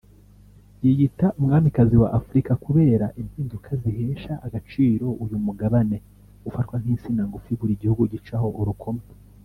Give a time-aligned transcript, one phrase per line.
[0.83, 5.97] yiyita umwamikazi wa Afurika kubera impinduka zihesha agaciro uyu Mugabane
[6.49, 9.03] ufatwa nk’insina ngufi buri gihugu gicaho urukoma